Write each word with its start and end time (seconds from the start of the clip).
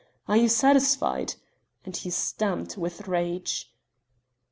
Are 0.27 0.35
you 0.35 0.47
satisfied?" 0.49 1.35
and 1.85 1.95
he 1.95 2.09
stamped 2.09 2.75
with 2.75 3.07
rage. 3.07 3.71